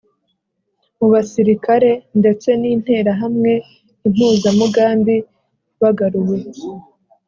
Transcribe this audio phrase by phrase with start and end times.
[0.97, 3.51] mu basirikare ndetse n Interahamwe
[4.05, 5.15] Impuzamugambi
[5.81, 6.35] bagaruwe